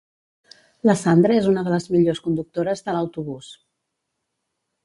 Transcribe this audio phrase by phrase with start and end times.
[0.89, 3.55] La Sandra és una de les millors conductores de l'autobús